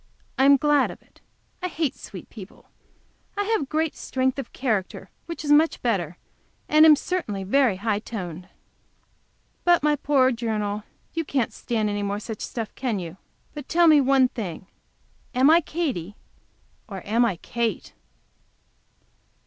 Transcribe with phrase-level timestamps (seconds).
[0.35, 1.21] I am glad of it.
[1.61, 2.65] I hate sweet people.
[3.37, 6.17] I have great strength of character, which is much better,
[6.67, 8.47] and am certainly very high toned.
[9.63, 13.17] But, my poor journal, you can't stand any more such stuff, can you?
[13.53, 14.65] But tell me one thing,
[15.35, 16.15] am I Katy
[16.87, 17.93] or am I Kate?